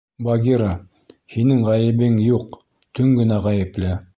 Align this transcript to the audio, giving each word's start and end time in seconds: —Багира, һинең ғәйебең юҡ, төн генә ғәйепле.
—Багира, 0.27 0.69
һинең 1.35 1.61
ғәйебең 1.67 2.17
юҡ, 2.29 2.59
төн 3.01 3.17
генә 3.21 3.43
ғәйепле. 3.49 3.95